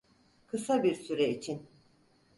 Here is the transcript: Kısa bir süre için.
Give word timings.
Kısa 0.47 0.83
bir 0.83 0.95
süre 0.95 1.29
için. 1.29 1.67